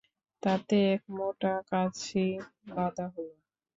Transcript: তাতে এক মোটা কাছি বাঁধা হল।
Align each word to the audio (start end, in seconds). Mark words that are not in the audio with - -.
তাতে 0.43 0.77
এক 0.93 1.01
মোটা 1.17 1.53
কাছি 1.69 2.25
বাঁধা 2.69 3.05
হল। 3.13 3.29